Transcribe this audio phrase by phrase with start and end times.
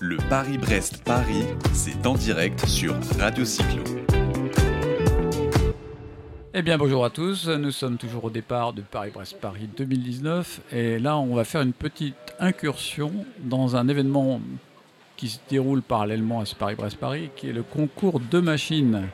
[0.00, 3.82] Le Paris-Brest-Paris, c'est en direct sur Radio Cyclo.
[6.54, 11.18] Eh bien bonjour à tous, nous sommes toujours au départ de Paris-Brest-Paris 2019 et là
[11.18, 14.40] on va faire une petite incursion dans un événement
[15.16, 19.08] qui se déroule parallèlement à ce Paris-Brest-Paris qui est le concours de machines.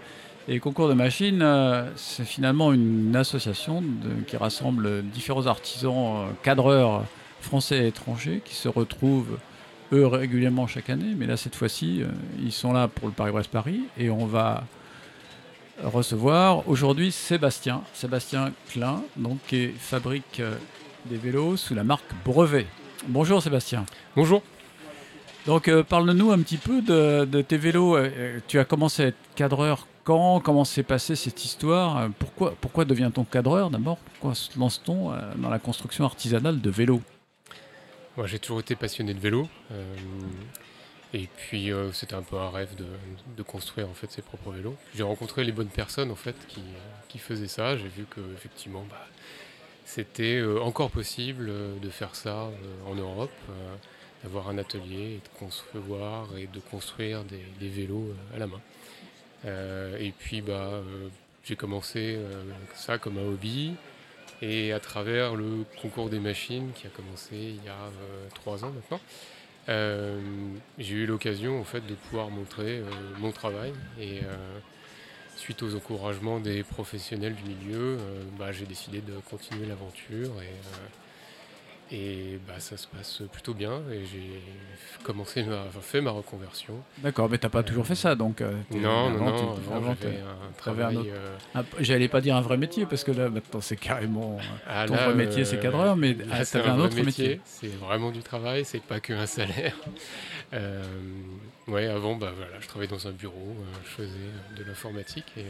[0.49, 3.83] Et concours de machines, euh, c'est finalement une association
[4.27, 7.05] qui rassemble différents artisans euh, cadreurs
[7.41, 9.39] français et étrangers qui se retrouvent
[9.95, 12.07] eux régulièrement chaque année, mais là cette fois-ci euh,
[12.43, 14.65] ils sont là pour le Paris-Brest-Paris et on va
[15.83, 20.57] recevoir aujourd'hui Sébastien, Sébastien Klein, donc, qui fabrique euh,
[21.07, 22.67] des vélos sous la marque Brevet.
[23.09, 23.85] Bonjour Sébastien.
[24.17, 24.43] Bonjour.
[25.47, 27.97] Donc euh, parle-nous un petit peu de, tes vélos.
[27.97, 30.41] Euh, tu as commencé à être cadreur quand?
[30.41, 32.09] Comment s'est passée cette histoire?
[32.19, 33.99] Pourquoi, pourquoi devient-on cadreur d'abord?
[33.99, 37.01] Pourquoi se lance-t-on dans la construction artisanale de vélos?
[38.25, 39.49] J'ai toujours été passionné de vélo.
[41.15, 44.77] Et puis euh, c'était un peu un rêve de, construire en fait ses propres vélos.
[44.97, 47.77] J'ai rencontré les bonnes personnes en fait qui, faisaient ça.
[47.77, 49.07] J'ai vu que effectivement bah,
[49.85, 52.51] c'était euh, encore possible euh, de faire ça
[52.89, 53.31] en Europe,
[54.25, 58.61] d'avoir un atelier et de concevoir et de construire des, vélos à la main.
[60.01, 60.83] et puis bah
[61.45, 62.19] j'ai commencé
[62.75, 63.75] ça comme un hobby.
[64.43, 67.91] Et à travers le concours des machines qui a commencé il y a
[68.35, 69.01] trois ans maintenant,
[69.69, 70.21] euh,
[70.79, 72.85] j'ai eu l'occasion en fait de pouvoir montrer euh,
[73.19, 73.73] mon travail.
[73.99, 74.59] Et euh,
[75.37, 77.99] suite aux encouragements des professionnels du milieu,
[78.39, 80.31] bah, j'ai décidé de continuer l'aventure
[81.91, 84.41] et bah, ça se passe plutôt bien et j'ai
[85.03, 86.75] commencé ma, fait ma reconversion.
[86.99, 90.17] D'accord, mais tu n'as pas toujours fait ça donc euh, Non, non, non, avant, j'avais
[90.17, 90.99] un travail.
[91.55, 94.39] Euh, j'allais pas dire un vrai métier parce que là maintenant c'est carrément.
[94.67, 97.41] Ah, ton vrai métier c'est cadreur, mais tu avais un, autre métier.
[97.45, 99.77] C'est vraiment du travail, c'est pas qu'un salaire.
[100.55, 100.83] euh,
[101.69, 103.55] ouais, avant, bah, voilà, je travaillais dans un bureau,
[103.85, 105.45] je faisais de l'informatique et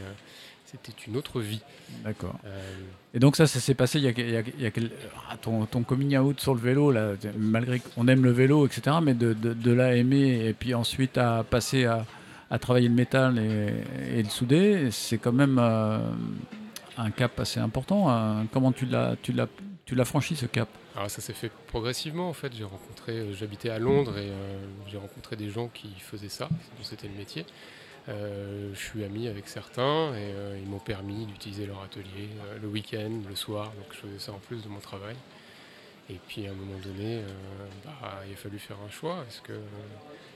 [0.65, 1.61] c'était une autre vie.
[2.03, 2.35] D'accord.
[2.45, 2.71] Euh,
[3.13, 4.71] et donc ça, ça s'est passé il y a, il y a,
[5.29, 8.97] ah, ton, ton, coming out sur le vélo, là, malgré qu'on aime le vélo, etc.,
[9.01, 12.05] mais de, de, là aimer et puis ensuite à passer à,
[12.49, 15.99] à travailler le métal et, le souder, c'est quand même euh,
[16.97, 18.09] un cap assez important.
[18.09, 18.47] Hein.
[18.51, 19.47] Comment tu l'as, tu l'as,
[19.85, 20.67] tu l'as franchi ce cap?
[20.95, 22.53] Alors ça s'est fait progressivement en fait.
[22.55, 24.31] J'ai rencontré, euh, j'habitais à Londres et
[24.87, 26.49] j'ai rencontré des gens qui faisaient ça,
[26.81, 27.45] c'était le métier.
[28.07, 32.59] Euh, je suis ami avec certains et euh, ils m'ont permis d'utiliser leur atelier euh,
[32.61, 35.15] le week-end, le soir, donc je faisais ça en plus de mon travail.
[36.11, 37.23] Et puis à un moment donné,
[37.83, 39.25] bah, il a fallu faire un choix.
[39.27, 39.59] Est-ce que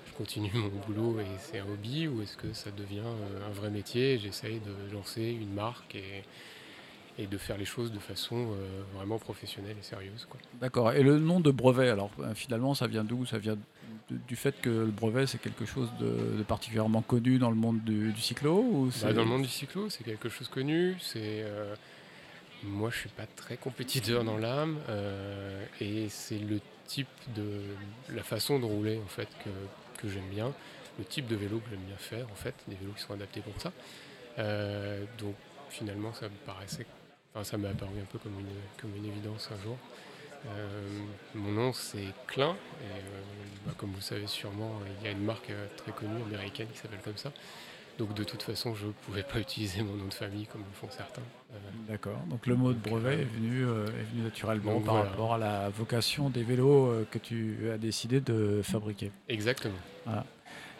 [0.08, 3.04] je continue mon boulot et c'est un hobby ou est-ce que ça devient
[3.48, 4.18] un vrai métier?
[4.18, 6.24] J'essaye de lancer une marque et,
[7.20, 8.48] et de faire les choses de façon
[8.96, 10.28] vraiment professionnelle et sérieuse.
[10.60, 10.92] D'accord.
[10.94, 13.28] Et le nom de brevet, alors finalement, ça vient d'où?
[13.28, 13.58] Ça vient
[14.28, 18.14] du fait que le brevet c'est quelque chose de, particulièrement connu dans le monde du,
[18.20, 20.96] cyclo ou bah, Dans le monde du cyclo, c'est quelque chose connu.
[21.00, 21.76] C'est euh,
[22.64, 27.62] moi, je suis pas très compétiteur dans l'âme euh, et c'est le type de
[28.14, 30.52] la façon de rouler en fait que, que j'aime bien,
[30.98, 33.42] le type de vélo que j'aime bien faire en fait, des vélos qui sont adaptés
[33.42, 33.72] pour ça.
[34.40, 35.36] Euh, donc
[35.70, 36.86] finalement, ça me paraissait,
[37.34, 38.48] enfin, ça m'a apparu un peu comme une,
[38.82, 39.78] comme une évidence un jour.
[40.46, 40.90] Euh,
[41.36, 43.22] mon nom c'est Klein et euh,
[43.66, 46.78] bah, comme vous savez sûrement il y a une marque euh, très connue américaine qui
[46.78, 47.32] s'appelle comme ça.
[47.98, 50.74] Donc de toute façon je ne pouvais pas utiliser mon nom de famille comme le
[50.74, 51.22] font certains.
[51.88, 55.70] D'accord, donc le mot de brevet est, venu, est venu naturellement par rapport à la
[55.70, 59.12] vocation des vélos que tu as décidé de fabriquer.
[59.28, 59.74] Exactement.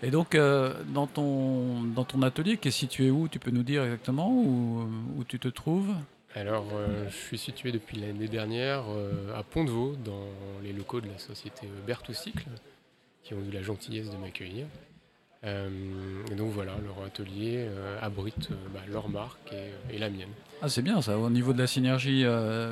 [0.04, 3.84] Et donc, dans, ton, dans ton atelier, qui est situé où Tu peux nous dire
[3.84, 4.88] exactement où,
[5.18, 5.96] où tu te trouves?
[6.36, 10.28] Alors, euh, je suis situé depuis l'année dernière euh, à Pont-de-Vaux, dans
[10.64, 12.50] les locaux de la société Bertoucycle,
[13.24, 14.68] qui ont eu la gentillesse de m'accueillir.
[15.46, 15.70] Euh,
[16.30, 17.66] et donc voilà, leur atelier
[18.02, 19.54] abrite bah, leur marque
[19.90, 20.30] et, la mienne.
[20.62, 22.26] Ah, c'est bien ça, au niveau de la synergie,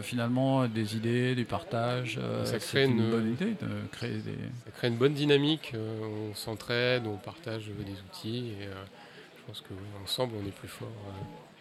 [0.03, 4.35] finalement, des idées, du partage, ça crée une, bonne idée de créer des.
[4.65, 10.33] Ça crée une bonne dynamique, on s'entraide, on partage des outils et je pense qu'ensemble
[10.43, 10.91] on est plus fort.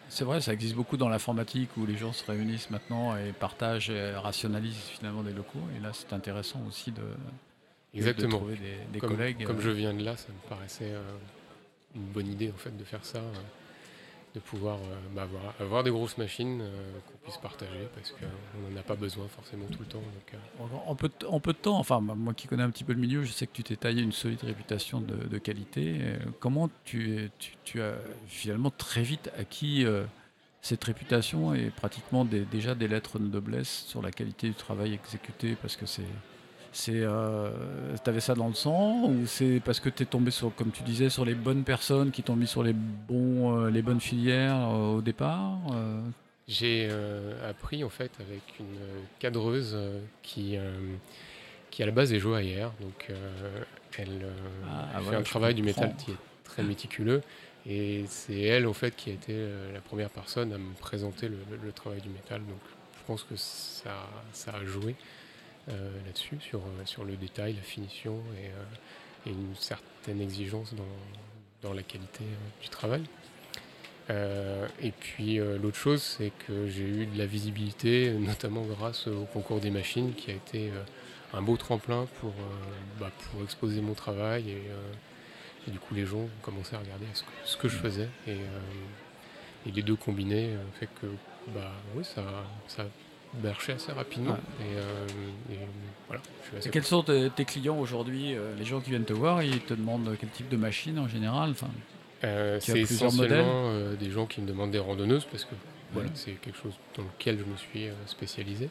[0.09, 3.89] C'est vrai, ça existe beaucoup dans l'informatique où les gens se réunissent maintenant et partagent
[3.89, 5.59] et rationalisent finalement des locaux.
[5.75, 7.03] Et là, c'est intéressant aussi de,
[7.93, 8.37] Exactement.
[8.37, 8.57] trouver
[8.91, 9.43] des, comme, collègues.
[9.43, 11.01] Comme je viens de là, ça me paraissait euh,
[11.95, 13.21] une bonne idée en fait de faire ça.
[14.37, 15.27] De pouvoir euh, bah,
[15.59, 19.65] avoir, des grosses machines euh, qu'on puisse partager parce qu'on n'en a pas besoin forcément
[19.65, 20.03] tout le temps.
[20.31, 20.63] Euh.
[20.85, 20.93] en,
[21.39, 23.51] peu de, temps, enfin moi qui connais un petit peu le milieu, je sais que
[23.51, 26.01] tu t'es taillé une solide réputation de, qualité.
[26.39, 27.31] comment tu,
[27.63, 27.95] tu, as
[28.27, 29.87] finalement très vite acquis
[30.61, 35.57] cette réputation et pratiquement déjà des lettres de noblesse sur la qualité du travail exécuté
[35.59, 36.05] parce que c'est
[36.77, 37.49] c'est, euh,
[38.03, 40.83] t'avais ça dans le sang ou c'est parce que tu es tombé sur, comme tu
[40.83, 44.57] disais, sur les bonnes personnes qui t'ont mis sur les bons, euh, les bonnes filières
[44.69, 46.01] euh, au départ euh?
[46.47, 46.89] J'ai
[47.49, 48.77] appris en fait avec une
[49.19, 49.77] cadreuse
[50.23, 50.55] qui,
[51.71, 53.07] qui à la base est joaillère, donc
[53.97, 54.31] elle euh,
[54.65, 56.15] Ah, fait voilà, un travail du métal qui est
[56.45, 57.21] très méticuleux.
[57.69, 59.35] Et c'est elle en fait qui a été
[59.73, 62.59] la première personne à me présenter le, le- le travail du métal, donc
[62.97, 64.95] je pense que ça, ça a joué
[65.67, 71.67] là-dessus, sur, euh, sur le détail, la finition et, euh, et une certaine exigence dans,
[71.67, 73.03] dans la qualité euh, du travail.
[74.09, 79.07] Euh, et puis euh, l'autre chose, c'est que j'ai eu de la visibilité, notamment grâce
[79.07, 80.83] au concours des machines, qui a été euh,
[81.33, 84.49] un beau tremplin pour, euh, bah, pour exposer mon travail.
[84.49, 87.05] Et, euh, du coup, les gens ont commencé à regarder
[87.43, 88.07] ce que, je faisais.
[88.25, 88.59] Et, euh,
[89.65, 91.07] les deux combinés euh, fait que
[91.53, 92.23] bah, oui, ça,
[92.67, 92.85] ça
[93.33, 94.31] a marché assez rapidement.
[94.31, 94.65] Ouais.
[94.65, 95.59] Et, euh, et
[96.07, 98.89] voilà, je suis assez Et quels sont tes, tes clients aujourd'hui euh, Les gens qui
[98.89, 101.69] viennent te voir, ils te demandent quel type de machine en général enfin,
[102.23, 105.55] Euh, c'est essentiellement euh, des gens qui me demandent des randonneuses parce que
[105.93, 108.69] voilà, c'est quelque chose dans lequel je me suis spécialisé.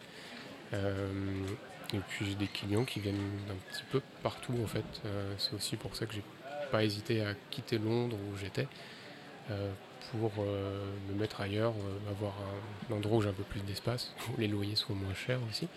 [0.73, 3.15] Et puis j'ai des clients qui viennent
[3.49, 4.85] d'un petit peu partout en fait.
[5.39, 6.25] C'est aussi pour ça que j'ai
[6.71, 8.67] pas hésité à quitter Londres où j'étais
[10.13, 12.35] pour euh, me mettre ailleurs, euh, avoir
[12.91, 15.41] un, un endroit où j'ai un peu plus d'espace, où les loyers soient moins chers
[15.51, 15.69] aussi.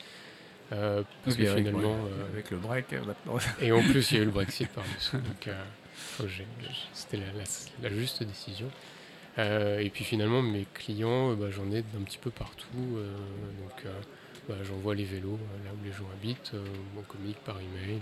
[0.72, 1.98] Euh, parce Oui, que avec, finalement,
[2.32, 3.38] avec le break, maintenant.
[3.62, 5.18] et en plus, il y a eu le Brexit par-dessus.
[5.18, 5.50] donc,
[6.28, 6.46] j'ai-
[6.94, 8.70] c'était la, la- la juste décision.
[9.38, 12.68] Et puis finalement, mes clients, bah, j'en ai d'un petit peu partout.
[12.78, 13.86] donc,
[14.50, 16.52] bah, j'envoie les vélos là où les gens habitent,
[16.98, 18.00] on communique par email.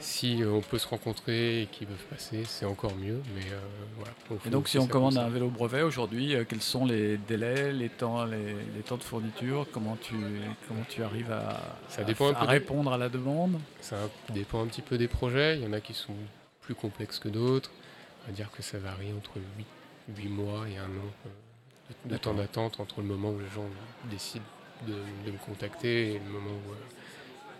[0.00, 3.20] Si euh, on peut se rencontrer et qu'ils peuvent passer, c'est encore mieux.
[3.36, 3.60] Mais euh,
[3.96, 4.10] voilà.
[4.44, 7.88] Et donc, si on commande un vélo brevet aujourd'hui, euh, quels sont les délais, les
[7.88, 10.14] temps, les, les temps de fourniture Comment tu,
[10.66, 13.60] comment tu arrives à, Ça à- dépend un à peu des- répondre à la demande?
[13.80, 13.96] Ça
[14.30, 15.56] dépend un petit peu des projets.
[15.58, 16.14] Il y en a qui sont
[16.62, 17.70] plus complexes que d'autres.
[18.24, 19.66] On va dire que ça varie entre 8,
[20.16, 21.12] 8 mois et un an
[22.06, 23.66] de- de, temps d'attente entre le moment où les gens
[24.10, 24.44] décident
[24.86, 24.94] de,
[25.26, 26.76] de me contacter et le moment où euh,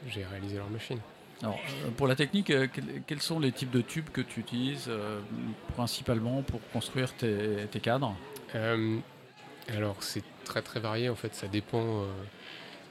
[0.08, 0.98] j'ai réalisé leur machine.
[1.43, 2.69] Alors, euh, pour la technique, euh,
[3.06, 5.21] quels, sont les types de tubes que tu utilises euh,
[5.75, 8.15] principalement pour construire tes, cadres?
[9.69, 12.05] Alors c'est très très varié en fait, ça dépend,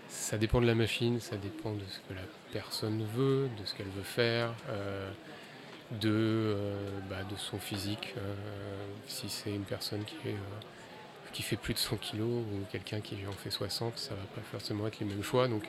[0.07, 3.75] ça dépend de la machine, ça dépend de ce que la personne veut, de ce
[3.75, 4.53] qu'elle veut faire,
[5.92, 6.56] de,
[7.09, 8.15] bah, de son physique.
[9.06, 10.03] si c'est une personne
[11.33, 14.42] qui, fait plus de 100 kg ou quelqu'un qui en fait 60, ça va pas
[14.51, 15.48] forcément être les mêmes choix.
[15.48, 15.63] Donc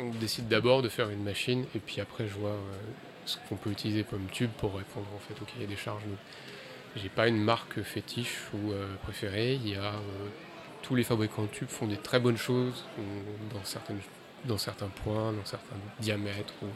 [0.00, 2.76] on décide d'abord de faire une machine et puis après je vois euh,
[3.24, 6.02] ce qu'on peut utiliser comme tube pour répondre en fait au cahier des charges.
[6.96, 9.58] J'ai pas une marque fétiche ou euh, préférée.
[9.66, 9.92] Euh,
[10.82, 12.84] tous les fabricants de tubes font des très bonnes choses
[13.54, 16.66] dans certains points, dans certains diamètres ou,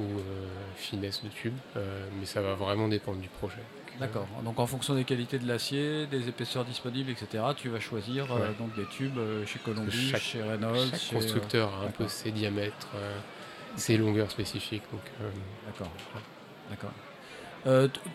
[0.00, 3.62] ou euh, finesse de tube, Euh, mais ça va vraiment dépendre du projet.
[3.98, 4.26] D'accord.
[4.44, 8.50] Donc, en fonction des qualités de l'acier, des épaisseurs disponibles, etc., tu vas choisir euh,
[8.58, 10.88] donc des tubes euh, chez Columbia, chaque- chez Reynolds.
[10.90, 12.88] Chaque chez, constructeur a un peu ses diamètres,
[13.76, 14.84] ses longueurs spécifiques.
[14.90, 15.02] Donc,
[15.66, 15.92] D'accord.
[16.70, 16.92] D'accord.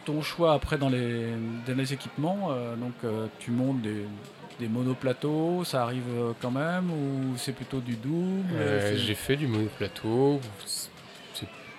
[0.06, 1.28] Ton choix après dans les,
[1.68, 2.94] dans les équipements, donc
[3.38, 4.06] tu montes des,
[4.60, 8.44] des monoplateaux, ça arrive quand même ou c'est plutôt du double
[8.98, 10.40] j'ai fait du monoplateau.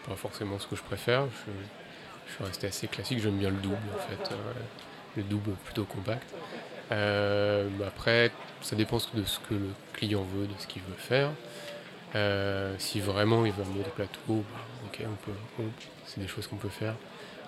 [0.09, 1.27] Pas forcément ce que je préfère.
[1.47, 3.21] Je, suis resté assez classique.
[3.21, 4.33] J'aime bien le double en fait.
[4.33, 4.53] euh,
[5.17, 6.29] le double plutôt compact.
[6.93, 11.31] Euh, après, ça dépend de ce que le client veut, de ce qu'il veut faire.
[12.15, 15.69] Euh, si vraiment il veut un monoplateau, bah, ok, on peut.
[16.05, 16.95] c'est des choses qu'on peut faire.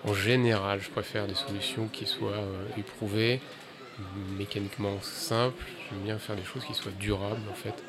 [0.05, 2.43] En général, je préfère des solutions qui soient
[2.77, 3.41] éprouvées,
[4.37, 5.65] mécaniquement simples.
[5.89, 7.83] J'aime bien faire des choses qui soient durables en fait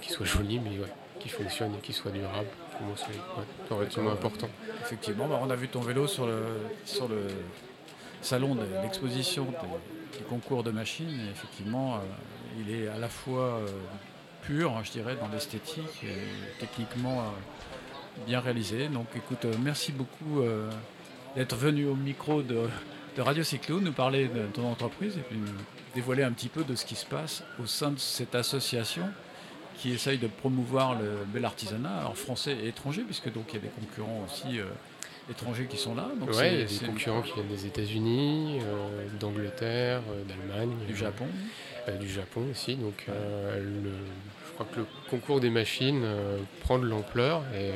[0.00, 0.70] qui soit joli, mais
[1.18, 2.48] qui fonctionne et qui soit durable.
[2.76, 4.26] Pour moi, c'est ouais, relativement D'accord.
[4.26, 4.48] important.
[4.82, 6.42] Effectivement, bah, on a vu ton vélo sur le,
[6.84, 7.26] sur le
[8.20, 9.46] salon de l'exposition
[10.12, 11.20] des concours de machines.
[11.26, 11.98] Et effectivement, euh,
[12.58, 13.66] il est à la fois euh,
[14.42, 18.88] pur, hein, je dirais, dans l'esthétique et techniquement euh, bien réalisé.
[18.88, 20.42] Donc écoute, merci beaucoup
[21.34, 22.68] d'être venu au micro de,
[23.16, 25.46] de Radio Cyclo, nous parler de ton entreprise et puis nous
[25.94, 29.04] dévoiler un petit peu de ce qui se passe au sein de cette association
[29.76, 33.58] qui essaye de promouvoir le bel artisanat, alors français et étranger, puisque donc il y
[33.58, 34.64] a des concurrents aussi euh,
[35.30, 36.08] étrangers qui sont là.
[36.20, 40.22] Donc ouais, c'est- il y a des concurrents qui viennent des États-Unis, euh, d'Angleterre, euh,
[40.24, 41.26] d'Allemagne, du Japon.
[42.00, 42.76] du Japon aussi.
[42.76, 43.90] Donc, le-
[44.46, 46.04] je crois que le concours des machines
[46.60, 47.72] prend de l'ampleur et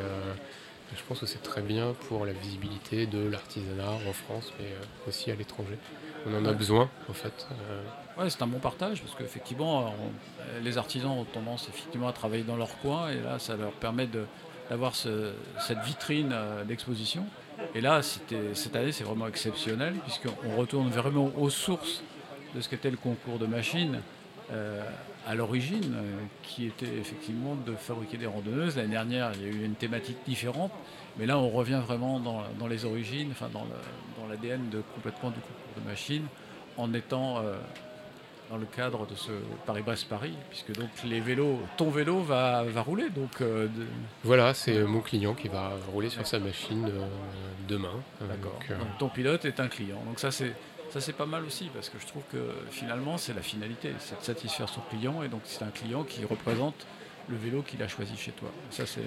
[0.94, 4.68] je pense que c'est très bien pour la visibilité de l'artisanat en France, mais
[5.08, 5.78] aussi à l'étranger.
[6.26, 7.46] On en a besoin, en fait.
[8.18, 9.94] Ouais, c'est un bon partage parce qu'effectivement,
[10.62, 14.08] les artisans ont tendance effectivement à travailler dans leur coin et là, ça leur permet
[14.70, 16.34] d'avoir cette vitrine
[16.66, 17.24] d'exposition.
[17.74, 22.02] Et là, cette année, c'est vraiment exceptionnel puisqu'on retourne vraiment aux sources
[22.54, 24.00] de ce qu'était le concours de machines
[24.52, 24.82] euh,
[25.26, 28.76] à l'origine, euh, qui était effectivement de fabriquer des randonneuses.
[28.76, 30.70] L'année dernière, il y a eu une thématique différente,
[31.18, 33.66] mais là, on revient vraiment dans, les origines, enfin dans
[34.28, 36.26] l'ADN de complètement du concours de machines,
[36.76, 37.56] en étant euh,
[38.50, 39.32] dans le cadre de ce
[39.66, 43.10] Paris-Brest-Paris, puisque donc les vélos, ton vélo va, va rouler.
[43.10, 43.42] Donc,
[44.22, 46.88] Voilà, c'est mon client qui va rouler sur sa machine
[47.66, 48.00] demain.
[48.20, 48.60] D'accord.
[49.00, 50.00] ton pilote est un client.
[50.06, 50.52] Donc ça, c'est
[50.90, 52.38] ça c'est pas mal aussi parce que je trouve que
[52.70, 56.24] finalement c'est la finalité, c'est de satisfaire son client et donc c'est un client qui
[56.24, 56.86] représente
[57.28, 58.50] le vélo qu'il a choisi chez toi.
[58.70, 59.02] Ça c'est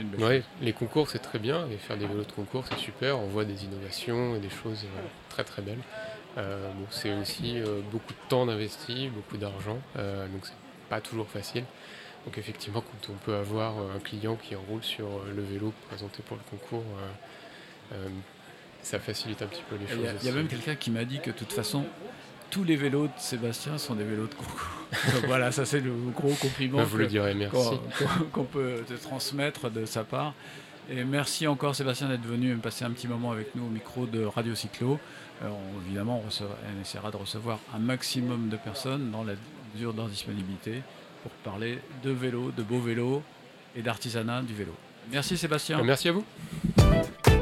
[0.00, 2.78] une belle ouais, Les concours c'est très bien et faire des vélos de concours c'est
[2.78, 5.80] super, on voit des innovations et des choses euh, très très belles.
[6.38, 10.54] Euh, c'est aussi euh, beaucoup de temps d'investi, beaucoup d'argent, donc c'est
[10.88, 11.64] pas toujours facile.
[12.24, 16.36] Donc effectivement quand on peut avoir un client qui roule sur le vélo présenté pour
[16.36, 16.84] le concours,
[18.82, 20.04] ça facilite un petit peu les choses.
[20.22, 21.84] Il y, a même quelqu'un qui m'a dit que de toute façon,
[22.50, 24.86] tous les vélos de Sébastien sont des vélos de concours.
[25.26, 27.78] voilà, ça c'est le gros compliment bah, vous le direz, merci.
[28.32, 30.34] qu'on peut te transmettre de sa part.
[30.90, 34.24] Et merci encore Sébastien d'être venu passer un petit moment avec nous au micro de
[34.24, 34.98] Radio Cyclo.
[35.42, 35.48] Euh,
[35.86, 39.34] évidemment, on, essaiera de recevoir un maximum de personnes dans la
[39.74, 40.82] mesure de leur disponibilité
[41.22, 43.22] pour parler de vélo, de beaux vélos
[43.76, 44.72] et d'artisanat du vélo.
[45.10, 45.82] Merci Sébastien.
[45.82, 46.24] Merci à vous.